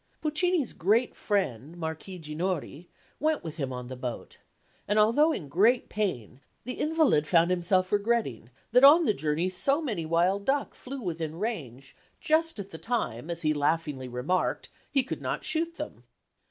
Puccini's 0.19 0.73
great 0.73 1.15
friend, 1.15 1.77
Marquis 1.77 2.17
Ginori, 2.17 2.87
went 3.19 3.43
with 3.43 3.57
him 3.57 3.71
on 3.71 3.85
the 3.87 3.95
boat; 3.95 4.39
and, 4.87 4.97
although 4.97 5.31
in 5.31 5.47
great 5.47 5.89
pain, 5.89 6.41
the 6.63 6.73
invalid 6.79 7.27
found 7.27 7.51
himself 7.51 7.91
regretting 7.91 8.49
that 8.71 8.83
on 8.83 9.03
the 9.03 9.13
journey 9.13 9.47
so 9.47 9.79
many 9.79 10.07
wild 10.07 10.43
duck 10.43 10.73
flew 10.73 11.01
within 11.03 11.35
range, 11.37 11.95
just 12.19 12.57
at 12.57 12.71
the 12.71 12.79
time, 12.79 13.29
as 13.29 13.43
he 13.43 13.53
laughingly 13.53 14.07
remarked, 14.07 14.69
he 14.89 15.03
could 15.03 15.21
not 15.21 15.43
shoot 15.43 15.75
them. 15.75 16.03